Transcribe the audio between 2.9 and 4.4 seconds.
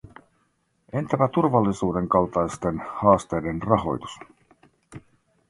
haasteiden rahoitus?